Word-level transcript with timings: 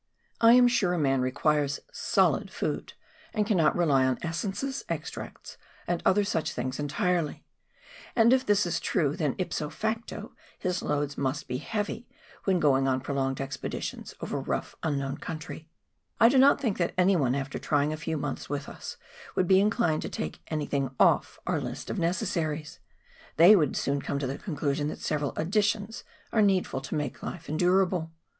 I 0.39 0.53
am 0.53 0.67
sure 0.67 0.93
a 0.93 0.97
man 0.97 1.21
requires 1.21 1.79
.so//(/ 1.93 2.49
food, 2.49 2.93
and 3.35 3.45
cannot 3.45 3.75
rely 3.77 4.03
on 4.07 4.17
essences, 4.23 4.83
extracts, 4.89 5.57
and 5.85 6.01
other 6.07 6.23
such 6.23 6.53
things 6.53 6.79
entirely; 6.79 7.45
and 8.15 8.33
if 8.33 8.43
this 8.43 8.65
is 8.65 8.79
true, 8.79 9.15
then 9.15 9.35
ipao 9.35 9.71
facto, 9.71 10.33
his 10.57 10.81
loads 10.81 11.19
must 11.19 11.47
be 11.47 11.59
heavy 11.59 12.07
when 12.45 12.59
going 12.59 12.87
on 12.87 12.99
prolonged 12.99 13.39
expeditions 13.39 14.15
over 14.21 14.39
rough 14.41 14.73
unknown 14.81 15.17
country. 15.19 15.69
I 16.19 16.29
do 16.29 16.39
not 16.39 16.59
think 16.59 16.79
that 16.79 16.95
anyone 16.97 17.35
after 17.35 17.59
trying 17.59 17.93
a 17.93 17.95
few 17.95 18.17
months 18.17 18.49
with 18.49 18.67
us 18.67 18.97
would 19.35 19.47
be 19.47 19.59
inclined 19.59 20.01
to 20.01 20.09
take 20.09 20.41
anything 20.47 20.89
off 20.99 21.37
our 21.45 21.61
list 21.61 21.91
of 21.91 21.99
necessaries; 21.99 22.79
they 23.37 23.55
would 23.55 23.77
soon 23.77 24.01
come 24.01 24.17
to 24.17 24.33
a 24.33 24.39
conclusion 24.39 24.87
that 24.87 24.97
several 24.97 25.33
additions 25.35 26.03
are 26.31 26.41
needful 26.41 26.81
to 26.81 26.95
make 26.95 27.19
the 27.19 27.27
life 27.27 27.47
endurable. 27.47 28.11